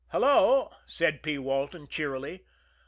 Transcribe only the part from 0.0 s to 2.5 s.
"Hello!" said P. Walton cheerily.